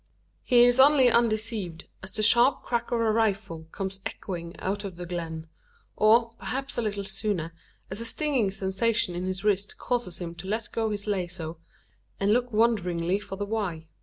[0.41, 4.97] He is only undeceived, as the sharp crack of a rifle comes echoing out of
[4.97, 5.45] the glen,
[5.95, 7.53] or perhaps a little sooner,
[7.91, 11.59] as a stinging sensation in his wrist causes him to let go his lazo,
[12.19, 13.85] and look wonderingly for the why!